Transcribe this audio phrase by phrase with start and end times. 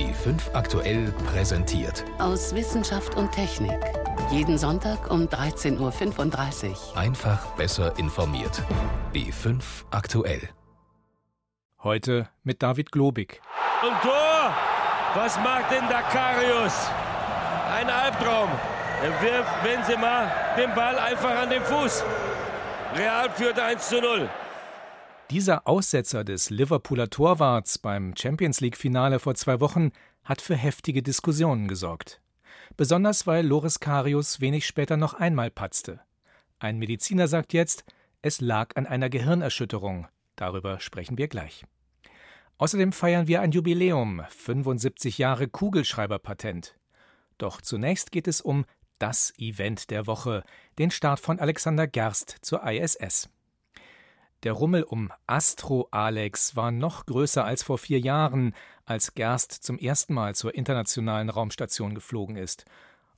[0.00, 2.06] B5 aktuell präsentiert.
[2.18, 3.78] Aus Wissenschaft und Technik.
[4.30, 6.96] Jeden Sonntag um 13.35 Uhr.
[6.96, 8.62] Einfach besser informiert.
[9.12, 9.60] B5
[9.90, 10.48] aktuell.
[11.82, 13.42] Heute mit David Globig.
[13.82, 14.54] Und Tor!
[15.16, 16.88] Was macht denn Dakarius?
[17.76, 18.48] Ein Albtraum.
[19.02, 22.04] Er wirft Benzema den Ball einfach an den Fuß.
[22.96, 24.30] Real führt 1 zu 0.
[25.30, 29.92] Dieser Aussetzer des Liverpooler Torwarts beim Champions League-Finale vor zwei Wochen
[30.24, 32.20] hat für heftige Diskussionen gesorgt.
[32.76, 36.00] Besonders weil Loris Karius wenig später noch einmal patzte.
[36.58, 37.84] Ein Mediziner sagt jetzt,
[38.22, 40.08] es lag an einer Gehirnerschütterung.
[40.34, 41.64] Darüber sprechen wir gleich.
[42.58, 46.76] Außerdem feiern wir ein Jubiläum, 75 Jahre Kugelschreiberpatent.
[47.38, 48.64] Doch zunächst geht es um
[48.98, 50.42] das Event der Woche,
[50.80, 53.30] den Start von Alexander Gerst zur ISS.
[54.42, 58.54] Der Rummel um Astro Alex war noch größer als vor vier Jahren,
[58.86, 62.64] als Gerst zum ersten Mal zur internationalen Raumstation geflogen ist.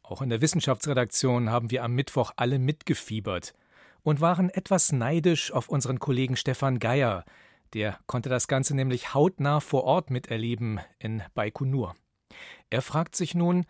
[0.03, 3.55] Auch in der Wissenschaftsredaktion haben wir am Mittwoch alle mitgefiebert
[4.03, 7.25] und waren etwas neidisch auf unseren Kollegen Stefan Geier.
[7.73, 11.95] Der konnte das Ganze nämlich hautnah vor Ort miterleben in Baikonur.
[12.69, 13.65] Er fragt sich nun,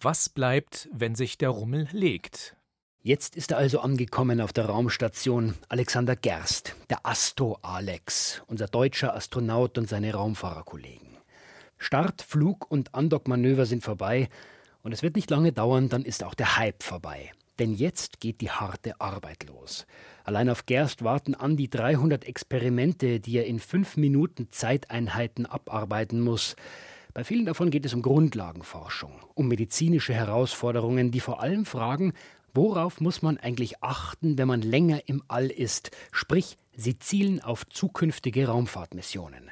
[0.00, 2.57] was bleibt, wenn sich der Rummel legt?
[3.00, 9.14] Jetzt ist er also angekommen auf der Raumstation Alexander Gerst, der Astro Alex, unser deutscher
[9.14, 11.06] Astronaut und seine Raumfahrerkollegen.
[11.78, 14.28] Start, Flug und Andockmanöver sind vorbei
[14.82, 17.30] und es wird nicht lange dauern, dann ist auch der Hype vorbei.
[17.60, 19.86] Denn jetzt geht die harte Arbeit los.
[20.24, 26.20] Allein auf Gerst warten an die 300 Experimente, die er in fünf Minuten Zeiteinheiten abarbeiten
[26.20, 26.56] muss.
[27.14, 32.12] Bei vielen davon geht es um Grundlagenforschung, um medizinische Herausforderungen, die vor allem fragen,
[32.54, 35.90] Worauf muss man eigentlich achten, wenn man länger im All ist?
[36.12, 39.50] Sprich, sie zielen auf zukünftige Raumfahrtmissionen.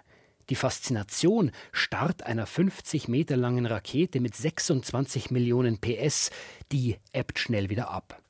[0.48, 6.30] Die Faszination, Start einer 50 Meter langen Rakete mit 26 Millionen PS,
[6.70, 8.22] die ebbt schnell wieder ab.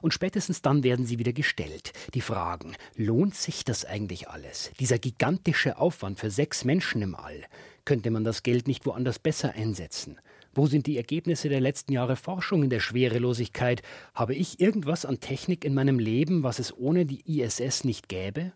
[0.00, 1.92] Und spätestens dann werden sie wieder gestellt.
[2.14, 4.70] Die Fragen, lohnt sich das eigentlich alles?
[4.78, 7.42] Dieser gigantische Aufwand für sechs Menschen im All.
[7.84, 10.20] Könnte man das Geld nicht woanders besser einsetzen?
[10.54, 13.82] Wo sind die Ergebnisse der letzten Jahre Forschung in der Schwerelosigkeit?
[14.14, 18.52] Habe ich irgendwas an Technik in meinem Leben, was es ohne die ISS nicht gäbe?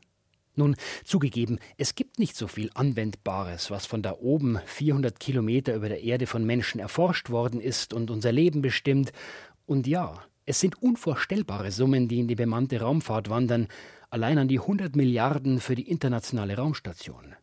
[0.57, 5.89] Nun, zugegeben, es gibt nicht so viel Anwendbares, was von da oben 400 Kilometer über
[5.89, 9.13] der Erde von Menschen erforscht worden ist und unser Leben bestimmt.
[9.67, 13.69] Und ja, es sind unvorstellbare Summen, die in die bemannte Raumfahrt wandern,
[14.11, 17.37] allein an die 100 Milliarden für die internationale Raumstation.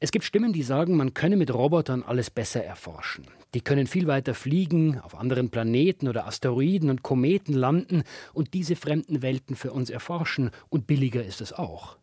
[0.00, 3.26] Es gibt Stimmen, die sagen, man könne mit Robotern alles besser erforschen.
[3.54, 8.76] Die können viel weiter fliegen, auf anderen Planeten oder Asteroiden und Kometen landen und diese
[8.76, 11.96] fremden Welten für uns erforschen, und billiger ist es auch.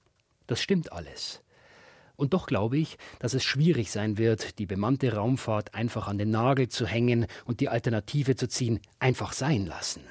[0.46, 1.42] Das stimmt alles.
[2.18, 6.32] Und doch glaube ich, dass es schwierig sein wird, die bemannte Raumfahrt einfach an den
[6.32, 10.04] Nagel zu hängen und die Alternative zu ziehen, einfach sein lassen.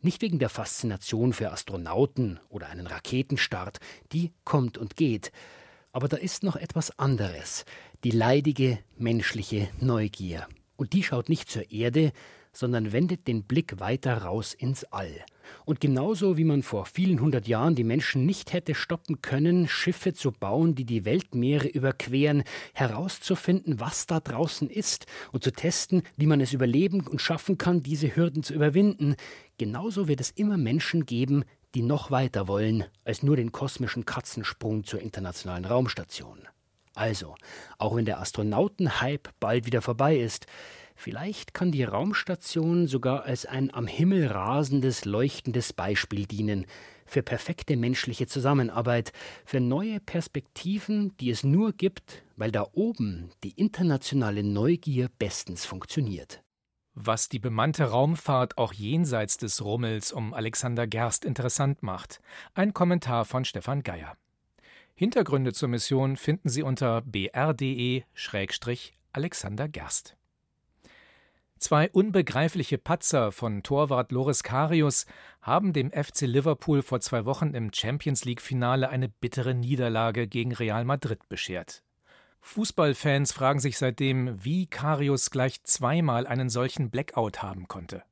[0.00, 3.78] Nicht wegen der Faszination für Astronauten oder einen Raketenstart,
[4.12, 5.32] die kommt und geht,
[5.92, 7.64] aber da ist noch etwas anderes,
[8.04, 10.46] die leidige menschliche Neugier.
[10.76, 12.12] Und die schaut nicht zur Erde,
[12.52, 15.24] sondern wendet den Blick weiter raus ins All.
[15.64, 20.14] Und genauso wie man vor vielen hundert Jahren die Menschen nicht hätte stoppen können, Schiffe
[20.14, 26.26] zu bauen, die die Weltmeere überqueren, herauszufinden, was da draußen ist und zu testen, wie
[26.26, 29.16] man es überleben und schaffen kann, diese Hürden zu überwinden,
[29.58, 34.84] genauso wird es immer Menschen geben, die noch weiter wollen als nur den kosmischen Katzensprung
[34.84, 36.48] zur internationalen Raumstation.
[36.94, 37.36] Also,
[37.78, 40.46] auch wenn der Astronautenhype bald wieder vorbei ist,
[40.96, 46.66] vielleicht kann die Raumstation sogar als ein am Himmel rasendes, leuchtendes Beispiel dienen
[47.06, 49.12] für perfekte menschliche Zusammenarbeit,
[49.44, 56.42] für neue Perspektiven, die es nur gibt, weil da oben die internationale Neugier bestens funktioniert
[56.94, 62.20] was die bemannte Raumfahrt auch jenseits des Rummels um Alexander Gerst interessant macht.
[62.54, 64.16] Ein Kommentar von Stefan Geier.
[64.94, 70.16] Hintergründe zur Mission finden Sie unter br.de-alexander Gerst.
[71.58, 75.04] Zwei unbegreifliche Patzer von Torwart Loris Karius
[75.42, 80.86] haben dem FC Liverpool vor zwei Wochen im Champions League-Finale eine bittere Niederlage gegen Real
[80.86, 81.82] Madrid beschert.
[82.40, 88.02] Fußballfans fragen sich seitdem, wie Karius gleich zweimal einen solchen Blackout haben konnte.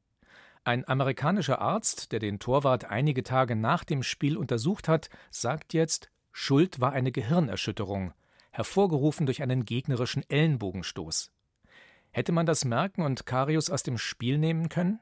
[0.65, 6.11] Ein amerikanischer Arzt, der den Torwart einige Tage nach dem Spiel untersucht hat, sagt jetzt,
[6.31, 8.13] Schuld war eine Gehirnerschütterung,
[8.51, 11.33] hervorgerufen durch einen gegnerischen Ellenbogenstoß.
[12.11, 15.01] Hätte man das merken und Karius aus dem Spiel nehmen können?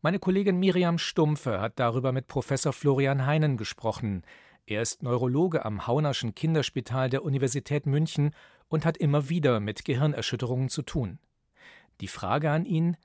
[0.00, 4.22] Meine Kollegin Miriam Stumpfe hat darüber mit Professor Florian Heinen gesprochen.
[4.66, 8.34] Er ist Neurologe am Haunerschen Kinderspital der Universität München
[8.74, 11.20] und hat immer wieder mit Gehirnerschütterungen zu tun.
[12.00, 12.96] Die Frage an ihn,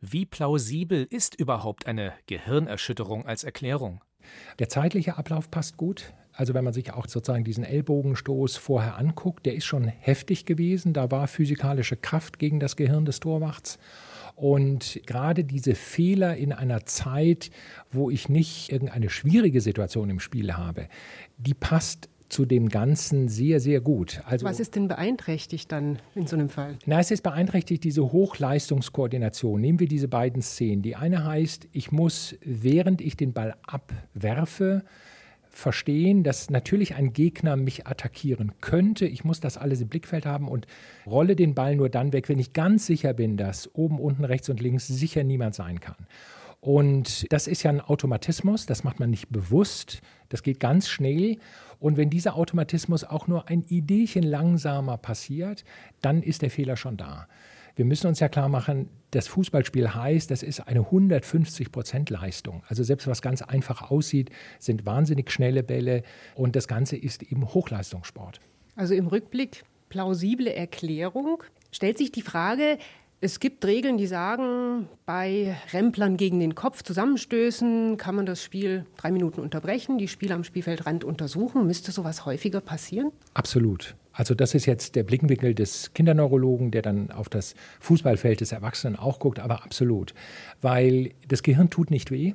[0.00, 4.02] wie plausibel ist überhaupt eine Gehirnerschütterung als Erklärung?
[4.58, 6.14] Der zeitliche Ablauf passt gut.
[6.32, 10.94] Also wenn man sich auch sozusagen diesen Ellbogenstoß vorher anguckt, der ist schon heftig gewesen.
[10.94, 13.78] Da war physikalische Kraft gegen das Gehirn des Torwachts.
[14.34, 17.50] Und gerade diese Fehler in einer Zeit,
[17.90, 20.88] wo ich nicht irgendeine schwierige Situation im Spiel habe,
[21.36, 24.20] die passt zu dem Ganzen sehr, sehr gut.
[24.26, 26.76] Also, Was ist denn beeinträchtigt dann in so einem Fall?
[26.84, 29.60] Na, es ist beeinträchtigt diese Hochleistungskoordination.
[29.60, 30.82] Nehmen wir diese beiden Szenen.
[30.82, 34.84] Die eine heißt, ich muss, während ich den Ball abwerfe,
[35.58, 39.06] verstehen, dass natürlich ein Gegner mich attackieren könnte.
[39.06, 40.66] Ich muss das alles im Blickfeld haben und
[41.06, 44.48] rolle den Ball nur dann weg, wenn ich ganz sicher bin, dass oben, unten, rechts
[44.48, 45.96] und links sicher niemand sein kann.
[46.60, 51.38] Und das ist ja ein Automatismus, das macht man nicht bewusst, das geht ganz schnell.
[51.80, 55.64] Und wenn dieser Automatismus auch nur ein Ideechen langsamer passiert,
[56.02, 57.28] dann ist der Fehler schon da.
[57.76, 62.64] Wir müssen uns ja klar machen, das Fußballspiel heißt, das ist eine 150 Prozent Leistung.
[62.66, 66.02] Also selbst was ganz einfach aussieht, sind wahnsinnig schnelle Bälle
[66.34, 68.40] und das Ganze ist eben Hochleistungssport.
[68.74, 71.44] Also im Rückblick plausible Erklärung.
[71.70, 72.78] Stellt sich die Frage,
[73.20, 78.86] es gibt Regeln, die sagen, bei Remplern gegen den Kopf zusammenstößen kann man das Spiel
[78.96, 81.66] drei Minuten unterbrechen, die Spieler am Spielfeldrand untersuchen.
[81.66, 83.10] Müsste sowas häufiger passieren?
[83.34, 83.96] Absolut.
[84.12, 88.96] Also das ist jetzt der Blickwinkel des Kinderneurologen, der dann auf das Fußballfeld des Erwachsenen
[88.96, 90.14] auch guckt, aber absolut.
[90.60, 92.34] Weil das Gehirn tut nicht weh.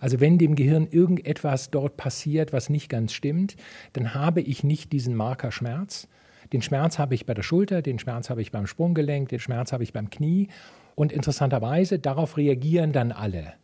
[0.00, 3.56] Also wenn dem Gehirn irgendetwas dort passiert, was nicht ganz stimmt,
[3.92, 6.08] dann habe ich nicht diesen Marker Schmerz,
[6.54, 9.72] den Schmerz habe ich bei der Schulter, den Schmerz habe ich beim Sprunggelenk, den Schmerz
[9.72, 10.46] habe ich beim Knie.
[10.94, 13.54] Und interessanterweise, darauf reagieren dann alle.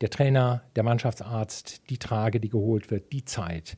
[0.00, 3.76] Der Trainer, der Mannschaftsarzt, die Trage, die geholt wird, die Zeit.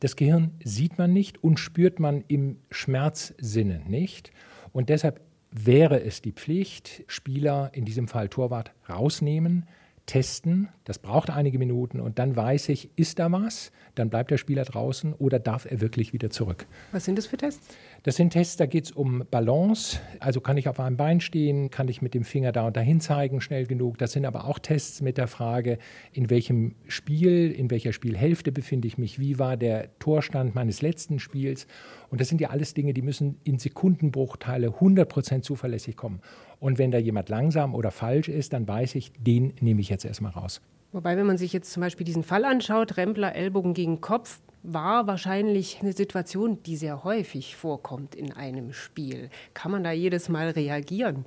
[0.00, 4.32] Das Gehirn sieht man nicht und spürt man im Schmerzsinne nicht.
[4.72, 5.20] Und deshalb
[5.52, 9.68] wäre es die Pflicht, Spieler, in diesem Fall Torwart, rausnehmen,
[10.06, 10.68] testen.
[10.84, 13.72] Das braucht einige Minuten und dann weiß ich, ist da was?
[13.94, 16.66] Dann bleibt der Spieler draußen oder darf er wirklich wieder zurück?
[16.92, 17.74] Was sind das für Tests?
[18.04, 20.00] Das sind Tests, da geht es um Balance.
[20.18, 23.00] Also kann ich auf einem Bein stehen, kann ich mit dem Finger da und dahin
[23.00, 23.96] zeigen, schnell genug.
[23.98, 25.78] Das sind aber auch Tests mit der Frage,
[26.12, 31.20] in welchem Spiel, in welcher Spielhälfte befinde ich mich, wie war der Torstand meines letzten
[31.20, 31.68] Spiels.
[32.10, 36.22] Und das sind ja alles Dinge, die müssen in Sekundenbruchteile 100% zuverlässig kommen.
[36.58, 40.04] Und wenn da jemand langsam oder falsch ist, dann weiß ich, den nehme ich jetzt
[40.04, 40.60] erstmal raus.
[40.92, 45.06] Wobei, wenn man sich jetzt zum Beispiel diesen Fall anschaut, Rempler Ellbogen gegen Kopf, war
[45.06, 49.30] wahrscheinlich eine Situation, die sehr häufig vorkommt in einem Spiel.
[49.54, 51.24] Kann man da jedes Mal reagieren?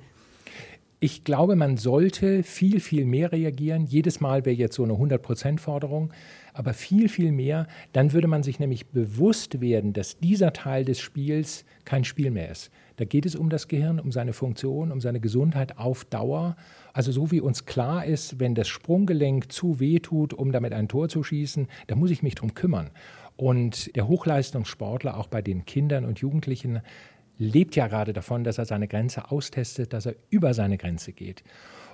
[0.98, 3.84] Ich glaube, man sollte viel, viel mehr reagieren.
[3.84, 6.10] Jedes Mal wäre jetzt so eine 100-Prozent-Forderung,
[6.54, 7.66] aber viel, viel mehr.
[7.92, 12.50] Dann würde man sich nämlich bewusst werden, dass dieser Teil des Spiels kein Spiel mehr
[12.50, 12.70] ist.
[12.96, 16.56] Da geht es um das Gehirn, um seine Funktion, um seine Gesundheit auf Dauer.
[16.96, 20.88] Also so wie uns klar ist, wenn das Sprunggelenk zu weh tut, um damit ein
[20.88, 22.88] Tor zu schießen, da muss ich mich drum kümmern.
[23.36, 26.80] Und der Hochleistungssportler, auch bei den Kindern und Jugendlichen,
[27.36, 31.44] lebt ja gerade davon, dass er seine Grenze austestet, dass er über seine Grenze geht.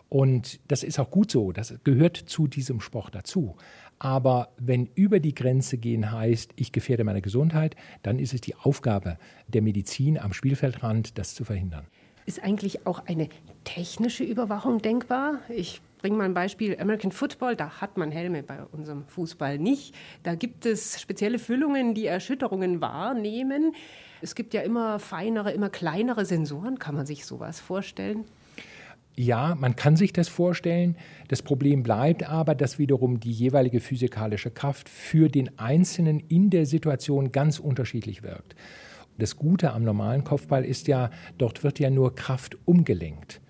[0.08, 3.56] Und das ist auch gut so, das gehört zu diesem Sport dazu.
[3.98, 7.75] Aber wenn über die Grenze gehen heißt, ich gefährde meine Gesundheit,
[8.05, 11.88] dann ist es die Aufgabe der Medizin am Spielfeldrand, das zu verhindern.
[12.24, 13.28] Ist eigentlich auch eine
[13.64, 15.41] technische Überwachung denkbar?
[15.48, 19.94] Ich bringe mal ein Beispiel American Football, da hat man Helme bei unserem Fußball nicht.
[20.22, 23.74] Da gibt es spezielle Füllungen, die Erschütterungen wahrnehmen.
[24.20, 26.79] Es gibt ja immer feinere, immer kleinere Sensoren.
[26.79, 28.24] Kann man sich sowas vorstellen?
[29.14, 30.96] Ja, man kann sich das vorstellen.
[31.29, 36.67] Das Problem bleibt aber, dass wiederum die jeweilige physikalische Kraft für den Einzelnen in der
[36.67, 38.55] Situation ganz unterschiedlich wirkt.
[39.19, 43.40] Das Gute am normalen Kopfball ist ja, dort wird ja nur Kraft umgelenkt.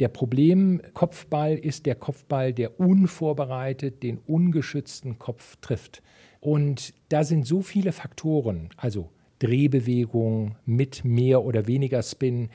[0.00, 6.02] Der Problemkopfball ist der Kopfball, der unvorbereitet den ungeschützten Kopf trifft.
[6.40, 12.50] Und da sind so viele Faktoren, also Drehbewegung mit mehr oder weniger Spin,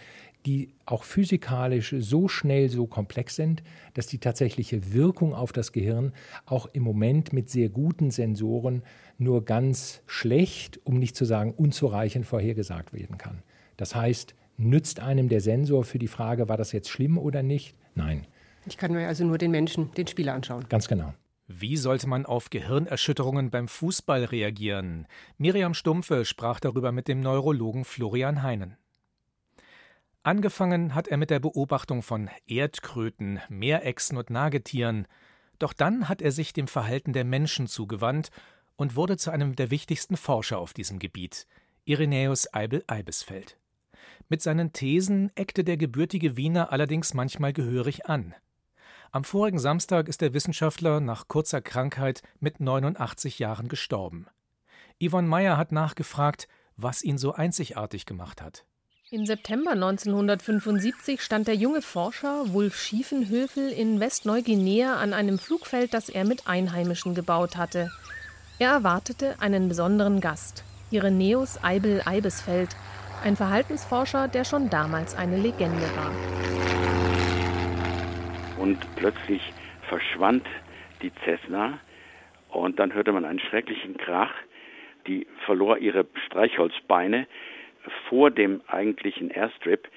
[0.45, 6.13] die auch physikalisch so schnell, so komplex sind, dass die tatsächliche Wirkung auf das Gehirn
[6.45, 8.83] auch im Moment mit sehr guten Sensoren
[9.17, 13.43] nur ganz schlecht, um nicht zu sagen unzureichend vorhergesagt werden kann.
[13.77, 17.75] Das heißt, nützt einem der Sensor für die Frage, war das jetzt schlimm oder nicht?
[17.95, 18.25] Nein.
[18.65, 20.65] Ich kann mir also nur den Menschen, den Spieler anschauen.
[20.69, 21.13] Ganz genau.
[21.47, 25.07] Wie sollte man auf Gehirnerschütterungen beim Fußball reagieren?
[25.37, 28.77] Miriam Stumpfe sprach darüber mit dem Neurologen Florian Heinen.
[30.23, 35.07] Angefangen hat er mit der Beobachtung von Erdkröten, Meerechsen und Nagetieren,
[35.59, 38.29] doch dann hat er sich dem Verhalten der Menschen zugewandt
[38.75, 41.47] und wurde zu einem der wichtigsten Forscher auf diesem Gebiet,
[41.85, 43.57] Irenäus Eibel-Eibesfeld.
[44.27, 48.35] Mit seinen Thesen eckte der gebürtige Wiener allerdings manchmal gehörig an.
[49.11, 54.27] Am vorigen Samstag ist der Wissenschaftler nach kurzer Krankheit mit 89 Jahren gestorben.
[55.01, 58.65] Yvonne Meyer hat nachgefragt, was ihn so einzigartig gemacht hat.
[59.11, 66.09] Im September 1975 stand der junge Forscher Wulf Schiefenhöfel in Westneuguinea an einem Flugfeld, das
[66.09, 67.89] er mit Einheimischen gebaut hatte.
[68.59, 72.69] Er erwartete einen besonderen Gast, Ireneus Eibel Eibesfeld,
[73.23, 76.11] ein Verhaltensforscher, der schon damals eine Legende war.
[78.59, 79.41] Und plötzlich
[79.87, 80.45] verschwand
[81.01, 81.79] die Cessna
[82.49, 84.33] und dann hörte man einen schrecklichen Krach.
[85.07, 87.25] Die verlor ihre Streichholzbeine
[88.07, 89.87] vor dem eigentlichen Airstrip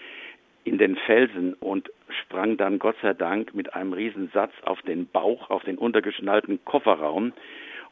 [0.65, 1.91] in den Felsen und
[2.23, 7.33] sprang dann Gott sei Dank mit einem Riesensatz auf den Bauch, auf den untergeschnallten Kofferraum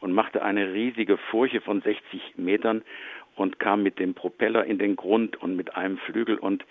[0.01, 2.83] und machte eine riesige Furche von 60 Metern
[3.37, 6.65] und kam mit dem Propeller in den Grund und mit einem Flügel und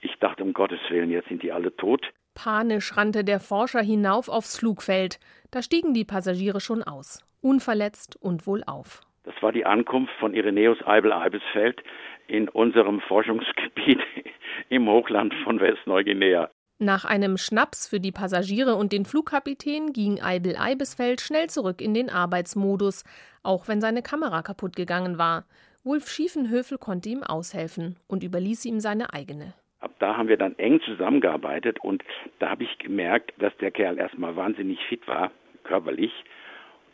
[0.00, 2.12] ich dachte, um Gottes Willen, jetzt sind die alle tot.
[2.34, 5.18] Panisch rannte der Forscher hinauf aufs Flugfeld.
[5.50, 9.00] Da stiegen die Passagiere schon aus, unverletzt und wohlauf.
[9.22, 11.82] Das war die Ankunft von Irenäus Eibel-Eibesfeld
[12.28, 14.00] in unserem Forschungsgebiet
[14.68, 16.50] im Hochland von Westneuguinea.
[16.78, 21.94] Nach einem Schnaps für die Passagiere und den Flugkapitän ging Eibel Eibesfeld schnell zurück in
[21.94, 23.04] den Arbeitsmodus,
[23.42, 25.44] auch wenn seine Kamera kaputt gegangen war.
[25.84, 29.54] Wulf Schiefenhöfel konnte ihm aushelfen und überließ ihm seine eigene.
[29.80, 32.02] Ab da haben wir dann eng zusammengearbeitet und
[32.38, 35.30] da habe ich gemerkt, dass der Kerl erstmal wahnsinnig fit war,
[35.62, 36.12] körperlich,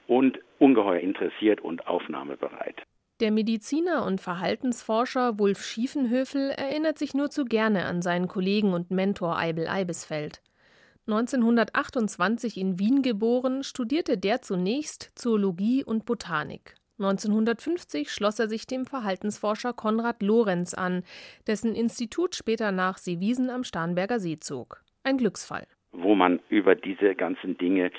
[0.08, 2.82] und ungeheuer interessiert und aufnahmebereit.
[3.20, 8.90] Der Mediziner und Verhaltensforscher Wulf Schiefenhöfel erinnert sich nur zu gerne an seinen Kollegen und
[8.90, 10.40] Mentor Eibel Eibesfeld.
[11.06, 16.76] 1928 in Wien geboren, studierte der zunächst Zoologie und Botanik.
[16.98, 21.02] 1950 schloss er sich dem Verhaltensforscher Konrad Lorenz an,
[21.46, 24.82] dessen Institut später nach Seewiesen am Starnberger See zog.
[25.04, 25.66] Ein Glücksfall.
[25.92, 27.90] Wo man über diese ganzen Dinge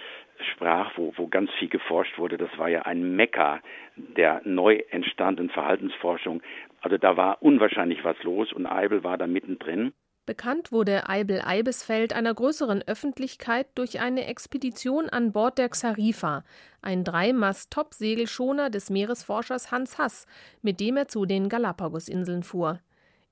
[0.45, 2.37] sprach, wo, wo ganz viel geforscht wurde.
[2.37, 3.59] Das war ja ein Mekka
[3.95, 6.41] der neu entstandenen Verhaltensforschung.
[6.81, 9.93] Also da war unwahrscheinlich was los und Eibel war da mittendrin.
[10.27, 16.43] Bekannt wurde Eibel Eibesfeld einer größeren Öffentlichkeit durch eine Expedition an Bord der Xarifa,
[16.81, 20.27] ein Dreimast-Top-Segelschoner des Meeresforschers Hans Hass,
[20.61, 22.79] mit dem er zu den Galapagosinseln fuhr.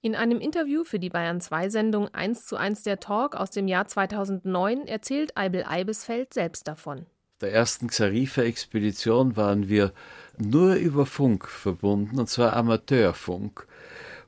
[0.01, 3.67] In einem Interview für die Bayern 2 Sendung 1 zu 1 der Talk aus dem
[3.67, 7.05] Jahr 2009 erzählt Eibel Eibesfeld selbst davon.
[7.41, 9.91] Der ersten Xarifa-Expedition waren wir
[10.37, 13.67] nur über Funk verbunden, und zwar Amateurfunk.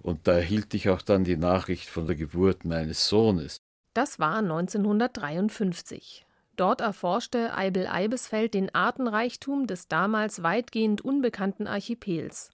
[0.02, 3.62] Und da erhielt ich auch dann die Nachricht von der Geburt meines Sohnes.
[3.94, 6.26] Das war 1953.
[6.58, 12.50] Dort erforschte Eibel Eibesfeld den Artenreichtum des damals weitgehend unbekannten Archipels.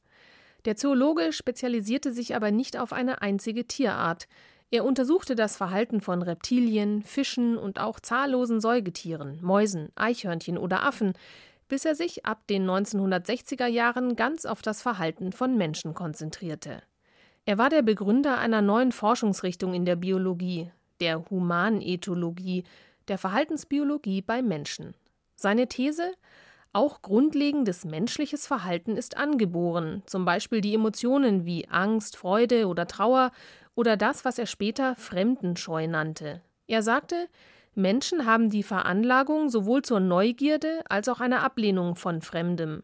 [0.67, 4.27] Der Zoologe spezialisierte sich aber nicht auf eine einzige Tierart.
[4.69, 11.13] Er untersuchte das Verhalten von Reptilien, Fischen und auch zahllosen Säugetieren, Mäusen, Eichhörnchen oder Affen,
[11.69, 16.83] bis er sich ab den 1960er Jahren ganz auf das Verhalten von Menschen konzentrierte.
[17.45, 20.69] Er war der Begründer einer neuen Forschungsrichtung in der Biologie,
[20.99, 22.65] der Humanethologie,
[23.07, 24.95] der Verhaltensbiologie bei Menschen.
[25.37, 26.11] Seine These
[26.73, 33.31] auch grundlegendes menschliches Verhalten ist angeboren, zum Beispiel die Emotionen wie Angst, Freude oder Trauer
[33.75, 36.41] oder das, was er später Fremdenscheu nannte.
[36.67, 37.27] Er sagte,
[37.75, 42.83] Menschen haben die Veranlagung sowohl zur Neugierde als auch einer Ablehnung von Fremdem.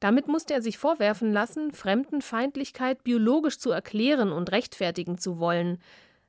[0.00, 5.78] Damit musste er sich vorwerfen lassen, Fremdenfeindlichkeit biologisch zu erklären und rechtfertigen zu wollen.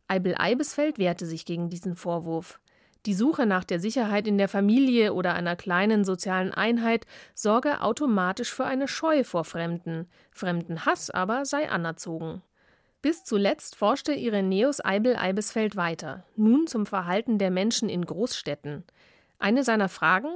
[0.08, 2.60] Eibel Eibesfeld wehrte sich gegen diesen Vorwurf.
[3.06, 8.54] Die Suche nach der Sicherheit in der Familie oder einer kleinen sozialen Einheit sorge automatisch
[8.54, 12.42] für eine Scheu vor Fremden, Fremdenhass aber sei anerzogen.
[13.02, 18.84] Bis zuletzt forschte Irenäus Eibel-Eibesfeld weiter, nun zum Verhalten der Menschen in Großstädten.
[19.38, 20.30] Eine seiner Fragen: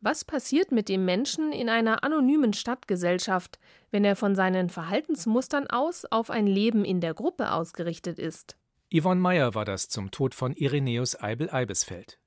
[0.00, 3.58] Was passiert mit dem Menschen in einer anonymen Stadtgesellschaft,
[3.90, 8.56] wenn er von seinen Verhaltensmustern aus auf ein Leben in der Gruppe ausgerichtet ist?
[8.90, 12.18] Yvonne Meyer war das zum Tod von Irenäus Eibel-Eibesfeld.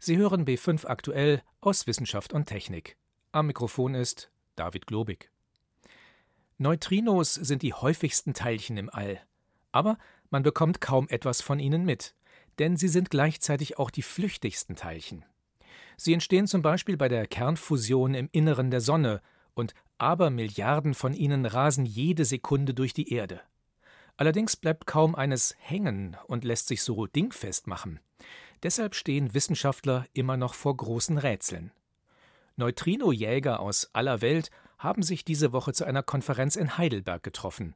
[0.00, 2.96] Sie hören B5 aktuell aus Wissenschaft und Technik.
[3.30, 5.30] Am Mikrofon ist David Globig.
[6.58, 9.20] Neutrinos sind die häufigsten Teilchen im All.
[9.70, 9.96] Aber
[10.28, 12.16] man bekommt kaum etwas von ihnen mit,
[12.58, 15.24] denn sie sind gleichzeitig auch die flüchtigsten Teilchen.
[15.96, 19.22] Sie entstehen zum Beispiel bei der Kernfusion im Inneren der Sonne
[19.54, 23.40] und Abermilliarden von ihnen rasen jede Sekunde durch die Erde.
[24.16, 28.00] Allerdings bleibt kaum eines hängen und lässt sich so dingfest machen.
[28.62, 31.72] Deshalb stehen Wissenschaftler immer noch vor großen Rätseln.
[32.56, 37.74] Neutrinojäger aus aller Welt haben sich diese Woche zu einer Konferenz in Heidelberg getroffen.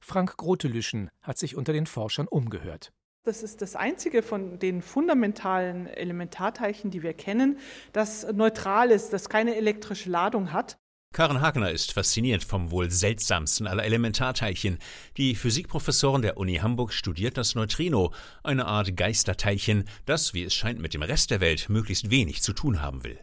[0.00, 2.92] Frank Grotelüschen hat sich unter den Forschern umgehört.
[3.24, 7.58] Das ist das einzige von den fundamentalen Elementarteilchen, die wir kennen,
[7.92, 10.76] das neutral ist, das keine elektrische Ladung hat.
[11.14, 14.80] Karen Hagner ist fasziniert vom wohl seltsamsten aller Elementarteilchen.
[15.16, 20.80] Die Physikprofessorin der Uni Hamburg studiert das Neutrino, eine Art Geisterteilchen, das, wie es scheint,
[20.80, 23.16] mit dem Rest der Welt möglichst wenig zu tun haben will.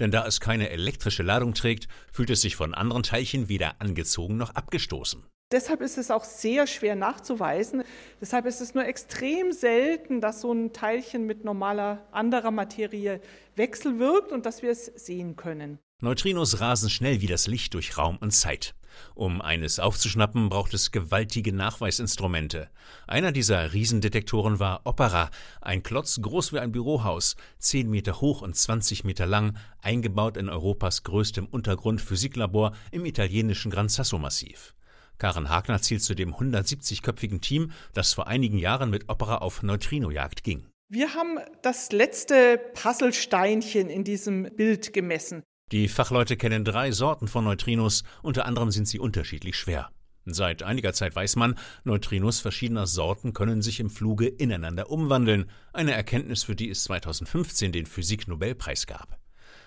[0.00, 4.38] Denn da es keine elektrische Ladung trägt, fühlt es sich von anderen Teilchen weder angezogen
[4.38, 5.22] noch abgestoßen.
[5.52, 7.84] Deshalb ist es auch sehr schwer nachzuweisen.
[8.18, 13.20] Deshalb ist es nur extrem selten, dass so ein Teilchen mit normaler anderer Materie
[13.56, 15.78] wechselwirkt und dass wir es sehen können.
[16.02, 18.74] Neutrinos rasen schnell wie das Licht durch Raum und Zeit.
[19.14, 22.68] Um eines aufzuschnappen, braucht es gewaltige Nachweisinstrumente.
[23.06, 25.30] Einer dieser Riesendetektoren war Opera,
[25.62, 30.50] ein Klotz groß wie ein Bürohaus, 10 Meter hoch und 20 Meter lang, eingebaut in
[30.50, 34.74] Europas größtem Untergrundphysiklabor im italienischen Gran Sasso-Massiv.
[35.16, 40.44] Karen Hagner zielt zu dem 170-köpfigen Team, das vor einigen Jahren mit Opera auf Neutrinojagd
[40.44, 40.66] ging.
[40.90, 45.42] Wir haben das letzte Puzzlesteinchen in diesem Bild gemessen.
[45.72, 49.90] Die Fachleute kennen drei Sorten von Neutrinos, unter anderem sind sie unterschiedlich schwer.
[50.24, 55.92] Seit einiger Zeit weiß man, Neutrinos verschiedener Sorten können sich im Fluge ineinander umwandeln, eine
[55.92, 59.18] Erkenntnis, für die es 2015 den Physik-Nobelpreis gab.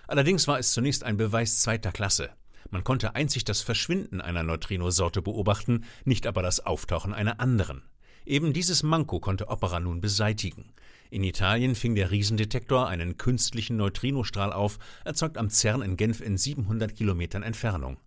[0.08, 2.30] Allerdings war es zunächst ein Beweis zweiter Klasse.
[2.70, 7.84] Man konnte einzig das Verschwinden einer Neutrinosorte beobachten, nicht aber das Auftauchen einer anderen.
[8.26, 10.72] Eben dieses Manko konnte Opera nun beseitigen.
[11.12, 16.38] In Italien fing der Riesendetektor einen künstlichen Neutrinostrahl auf, erzeugt am CERN in Genf in
[16.38, 17.98] 700 Kilometern Entfernung.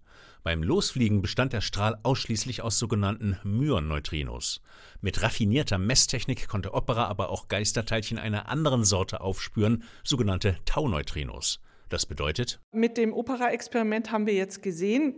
[0.44, 4.60] Beim Losfliegen bestand der Strahl ausschließlich aus sogenannten Myon-Neutrinos.
[5.00, 11.58] Mit raffinierter Messtechnik konnte Opera aber auch Geisterteilchen einer anderen Sorte aufspüren, sogenannte Tau-Neutrinos.
[11.88, 12.60] Das bedeutet?
[12.72, 15.16] Mit dem Opera-Experiment haben wir jetzt gesehen,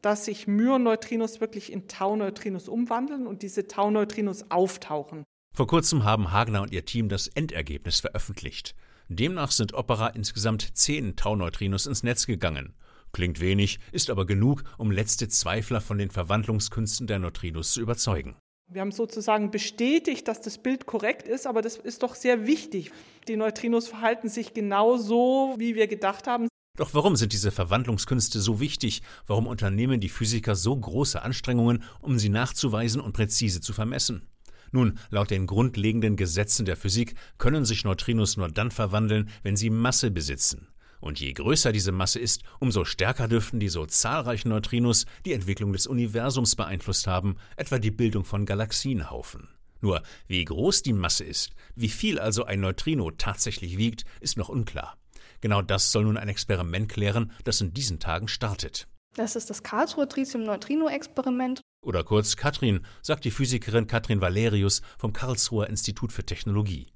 [0.00, 5.24] dass sich Myon-Neutrinos wirklich in Tau-Neutrinos umwandeln und diese Tau-Neutrinos auftauchen.
[5.56, 8.74] Vor kurzem haben Hagner und ihr Team das Endergebnis veröffentlicht.
[9.08, 12.74] Demnach sind Opera insgesamt zehn Tau-Neutrinos ins Netz gegangen.
[13.12, 18.36] Klingt wenig, ist aber genug, um letzte Zweifler von den Verwandlungskünsten der Neutrinos zu überzeugen.
[18.70, 22.92] Wir haben sozusagen bestätigt, dass das Bild korrekt ist, aber das ist doch sehr wichtig.
[23.26, 26.48] Die Neutrinos verhalten sich genau so, wie wir gedacht haben.
[26.76, 29.00] Doch warum sind diese Verwandlungskünste so wichtig?
[29.26, 34.28] Warum unternehmen die Physiker so große Anstrengungen, um sie nachzuweisen und präzise zu vermessen?
[34.72, 39.70] Nun, laut den grundlegenden Gesetzen der Physik können sich Neutrinos nur dann verwandeln, wenn sie
[39.70, 40.68] Masse besitzen.
[41.00, 45.72] Und je größer diese Masse ist, umso stärker dürften die so zahlreichen Neutrinos die Entwicklung
[45.72, 49.48] des Universums beeinflusst haben, etwa die Bildung von Galaxienhaufen.
[49.80, 54.48] Nur wie groß die Masse ist, wie viel also ein Neutrino tatsächlich wiegt, ist noch
[54.48, 54.96] unklar.
[55.40, 58.88] Genau das soll nun ein Experiment klären, das in diesen Tagen startet.
[59.14, 61.60] Das ist das Karlsruher Tritium-Neutrino-Experiment.
[61.86, 66.88] Oder kurz Katrin, sagt die Physikerin Katrin Valerius vom Karlsruher Institut für Technologie.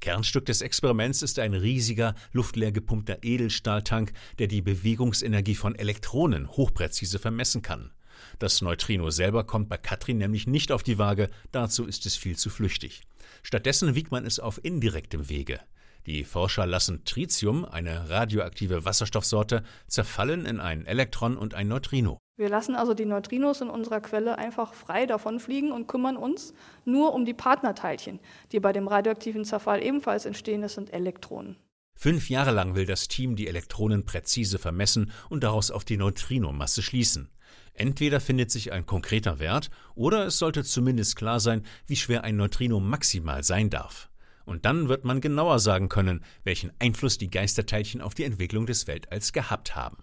[0.00, 7.18] Kernstück des Experiments ist ein riesiger, luftleer gepumpter Edelstahltank, der die Bewegungsenergie von Elektronen hochpräzise
[7.18, 7.94] vermessen kann.
[8.38, 12.36] Das Neutrino selber kommt bei Katrin nämlich nicht auf die Waage, dazu ist es viel
[12.36, 13.00] zu flüchtig.
[13.42, 15.58] Stattdessen wiegt man es auf indirektem Wege.
[16.04, 22.18] Die Forscher lassen Tritium, eine radioaktive Wasserstoffsorte, zerfallen in ein Elektron und ein Neutrino.
[22.36, 26.52] Wir lassen also die Neutrinos in unserer Quelle einfach frei davonfliegen und kümmern uns
[26.84, 28.18] nur um die Partnerteilchen,
[28.50, 31.56] die bei dem radioaktiven Zerfall ebenfalls entstehen, das sind Elektronen.
[31.96, 36.82] Fünf Jahre lang will das Team die Elektronen präzise vermessen und daraus auf die Neutrinomasse
[36.82, 37.30] schließen.
[37.72, 42.36] Entweder findet sich ein konkreter Wert, oder es sollte zumindest klar sein, wie schwer ein
[42.36, 44.10] Neutrino maximal sein darf.
[44.44, 48.88] Und dann wird man genauer sagen können, welchen Einfluss die Geisterteilchen auf die Entwicklung des
[48.88, 49.98] Weltalls gehabt haben.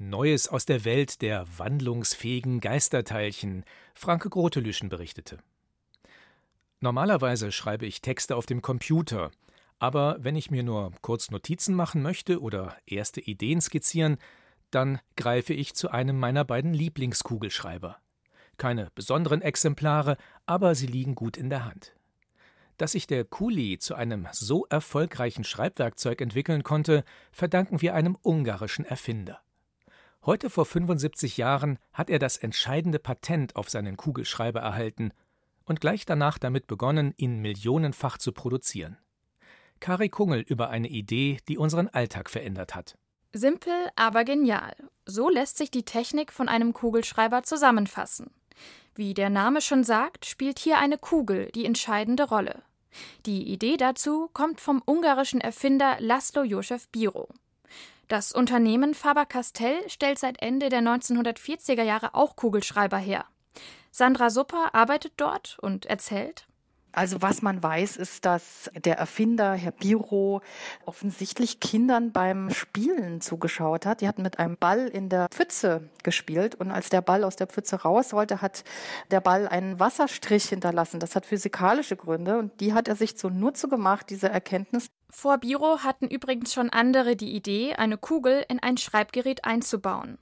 [0.00, 5.36] Neues aus der Welt der wandlungsfähigen Geisterteilchen, Franke Grotelüschen berichtete.
[6.80, 9.30] Normalerweise schreibe ich Texte auf dem Computer,
[9.78, 14.16] aber wenn ich mir nur kurz Notizen machen möchte oder erste Ideen skizzieren,
[14.70, 17.98] dann greife ich zu einem meiner beiden Lieblingskugelschreiber.
[18.56, 21.94] Keine besonderen Exemplare, aber sie liegen gut in der Hand.
[22.78, 28.86] Dass sich der Kuli zu einem so erfolgreichen Schreibwerkzeug entwickeln konnte, verdanken wir einem ungarischen
[28.86, 29.42] Erfinder.
[30.26, 35.12] Heute vor 75 Jahren hat er das entscheidende Patent auf seinen Kugelschreiber erhalten
[35.64, 38.98] und gleich danach damit begonnen, ihn millionenfach zu produzieren.
[39.80, 42.98] Kari Kungel über eine Idee, die unseren Alltag verändert hat.
[43.32, 44.76] Simpel, aber genial.
[45.06, 48.30] So lässt sich die Technik von einem Kugelschreiber zusammenfassen.
[48.94, 52.62] Wie der Name schon sagt, spielt hier eine Kugel die entscheidende Rolle.
[53.24, 57.28] Die Idee dazu kommt vom ungarischen Erfinder Laszlo Josef Biro.
[58.10, 63.24] Das Unternehmen Faber-Castell stellt seit Ende der 1940er Jahre auch Kugelschreiber her.
[63.92, 66.48] Sandra Supper arbeitet dort und erzählt,
[66.92, 70.42] also was man weiß, ist, dass der Erfinder, Herr Biro,
[70.84, 74.00] offensichtlich Kindern beim Spielen zugeschaut hat.
[74.00, 77.46] Die hatten mit einem Ball in der Pfütze gespielt und als der Ball aus der
[77.46, 78.64] Pfütze raus wollte, hat
[79.10, 81.00] der Ball einen Wasserstrich hinterlassen.
[81.00, 84.88] Das hat physikalische Gründe und die hat er sich zunutze gemacht, diese Erkenntnis.
[85.10, 90.18] Vor Biro hatten übrigens schon andere die Idee, eine Kugel in ein Schreibgerät einzubauen.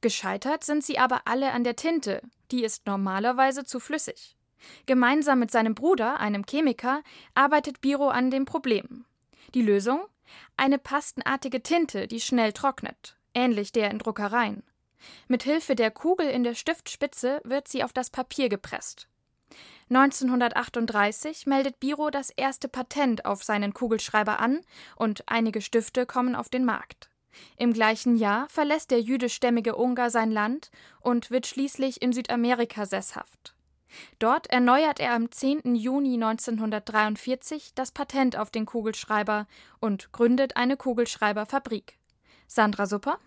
[0.00, 4.36] Gescheitert sind sie aber alle an der Tinte, die ist normalerweise zu flüssig.
[4.86, 7.02] Gemeinsam mit seinem Bruder, einem Chemiker,
[7.34, 9.04] arbeitet Biro an dem Problem.
[9.54, 10.00] Die Lösung?
[10.56, 14.62] Eine pastenartige Tinte, die schnell trocknet, ähnlich der in Druckereien.
[15.28, 19.08] Mit Hilfe der Kugel in der Stiftspitze wird sie auf das Papier gepresst.
[19.88, 24.60] 1938 meldet Biro das erste Patent auf seinen Kugelschreiber an
[24.94, 27.10] und einige Stifte kommen auf den Markt.
[27.56, 30.70] Im gleichen Jahr verlässt der jüdischstämmige Ungar sein Land
[31.00, 33.54] und wird schließlich in Südamerika sesshaft.
[34.18, 35.74] Dort erneuert er am 10.
[35.74, 39.46] Juni 1943 das Patent auf den Kugelschreiber
[39.80, 41.98] und gründet eine Kugelschreiberfabrik.
[42.46, 43.18] Sandra Supper?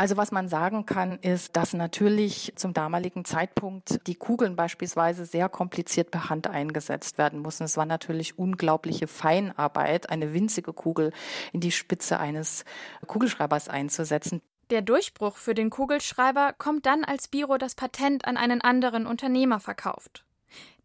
[0.00, 5.50] Also was man sagen kann, ist, dass natürlich zum damaligen Zeitpunkt die Kugeln beispielsweise sehr
[5.50, 7.64] kompliziert per Hand eingesetzt werden mussten.
[7.64, 11.12] Es war natürlich unglaubliche Feinarbeit, eine winzige Kugel
[11.52, 12.64] in die Spitze eines
[13.06, 14.40] Kugelschreibers einzusetzen.
[14.70, 19.58] Der Durchbruch für den Kugelschreiber kommt dann, als Biro das Patent an einen anderen Unternehmer
[19.58, 20.24] verkauft.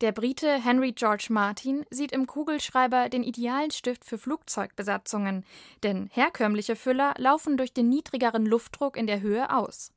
[0.02, 5.46] Der Brite Henry George Martin sieht im Kugelschreiber den idealen Stift für Flugzeugbesatzungen,
[5.84, 9.92] denn herkömmliche Füller laufen durch den niedrigeren Luftdruck in der Höhe aus.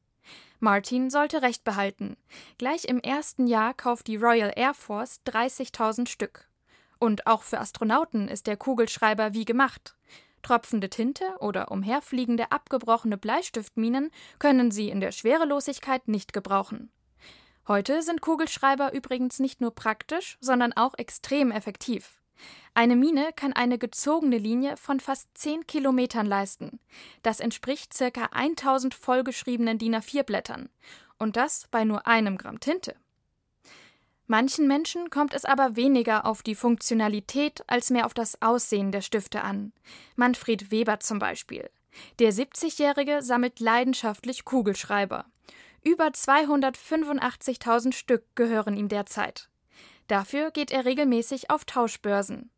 [0.61, 2.19] Martin sollte recht behalten.
[2.59, 6.47] Gleich im ersten Jahr kauft die Royal Air Force 30.000 Stück.
[6.99, 9.97] Und auch für Astronauten ist der Kugelschreiber wie gemacht.
[10.43, 16.91] Tropfende Tinte oder umherfliegende abgebrochene Bleistiftminen können sie in der Schwerelosigkeit nicht gebrauchen.
[17.67, 22.23] Heute sind Kugelschreiber übrigens nicht nur praktisch, sondern auch extrem effektiv.
[22.73, 26.81] Eine Mine kann eine gezogene Linie von fast 10 Kilometern leisten.
[27.23, 30.69] Das entspricht circa 1000 vollgeschriebenen DIN A4-Blättern.
[31.19, 32.95] Und das bei nur einem Gramm Tinte.
[34.31, 39.01] Manchen Menschen kommt es aber weniger auf die Funktionalität als mehr auf das Aussehen der
[39.01, 39.73] Stifte an.
[40.17, 41.71] Manfred Weber zum Beispiel.
[42.19, 45.25] Der 70-Jährige sammelt leidenschaftlich Kugelschreiber.
[45.83, 49.49] Über 285.000 Stück gehören ihm derzeit.
[50.09, 52.51] Dafür geht er regelmäßig auf Tauschbörsen.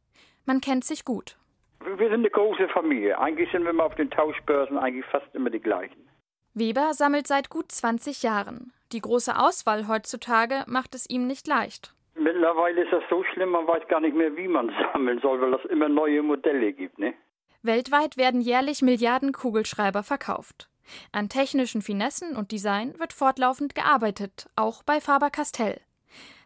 [0.47, 1.37] Man kennt sich gut.
[1.85, 3.17] Wir sind eine große Familie.
[3.17, 6.09] Eigentlich sind wir mal auf den Tauschbörsen eigentlich fast immer die gleichen.
[6.53, 8.73] Weber sammelt seit gut 20 Jahren.
[8.93, 11.95] Die große Auswahl heutzutage macht es ihm nicht leicht.
[12.15, 15.55] Mittlerweile ist das so schlimm, man weiß gar nicht mehr, wie man sammeln soll, weil
[15.55, 17.15] es immer neue Modelle gibt, ne?
[17.63, 20.69] Weltweit werden jährlich Milliarden Kugelschreiber verkauft.
[21.13, 25.81] An technischen Finessen und Design wird fortlaufend gearbeitet, auch bei Faber-Castell.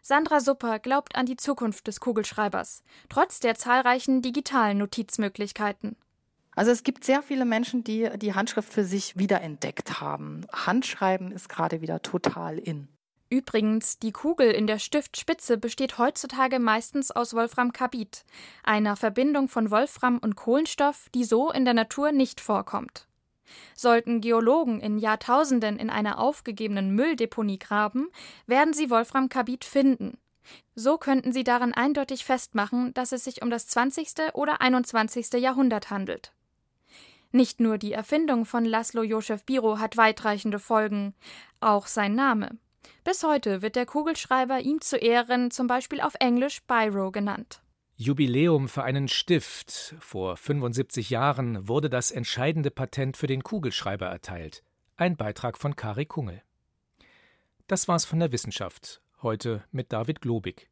[0.01, 5.95] Sandra Supper glaubt an die Zukunft des Kugelschreibers, trotz der zahlreichen digitalen Notizmöglichkeiten.
[6.55, 10.45] Also es gibt sehr viele Menschen, die die Handschrift für sich wiederentdeckt haben.
[10.51, 12.87] Handschreiben ist gerade wieder total in.
[13.29, 18.23] Übrigens, die Kugel in der Stiftspitze besteht heutzutage meistens aus Wolframkarbid,
[18.63, 23.07] einer Verbindung von Wolfram und Kohlenstoff, die so in der Natur nicht vorkommt.
[23.75, 28.07] Sollten Geologen in Jahrtausenden in einer aufgegebenen Mülldeponie graben,
[28.47, 30.17] werden sie Wolframkarbid finden.
[30.75, 34.33] So könnten sie daran eindeutig festmachen, dass es sich um das 20.
[34.33, 35.33] oder 21.
[35.33, 36.31] Jahrhundert handelt.
[37.31, 41.13] Nicht nur die Erfindung von Laszlo Josef Biro hat weitreichende Folgen,
[41.59, 42.57] auch sein Name.
[43.03, 47.61] Bis heute wird der Kugelschreiber ihm zu Ehren zum Beispiel auf Englisch Biro genannt.
[47.97, 49.95] Jubiläum für einen Stift.
[49.99, 54.63] Vor 75 Jahren wurde das entscheidende Patent für den Kugelschreiber erteilt.
[54.97, 56.41] Ein Beitrag von Kari Kungel.
[57.67, 59.01] Das war's von der Wissenschaft.
[59.21, 60.69] Heute mit David Globig.